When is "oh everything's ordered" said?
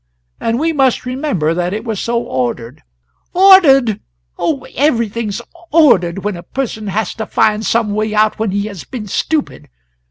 4.35-6.23